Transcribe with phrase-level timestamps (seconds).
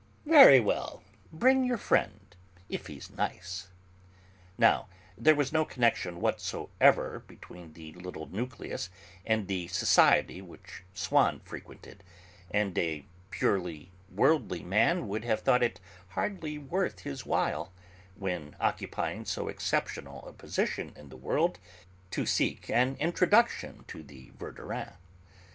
[0.25, 2.35] "Very well; bring your friend,
[2.69, 3.67] if he's nice."
[4.57, 8.89] Now there was no connection whatsoever between the 'little nucleus'
[9.27, 12.03] and the society which Swann frequented,
[12.49, 15.79] and a purely worldly man would have thought it
[16.09, 17.71] hardly worth his while,
[18.15, 21.59] when occupying so exceptional a position in the world,
[22.09, 24.93] to seek an introduction to the Verdurins.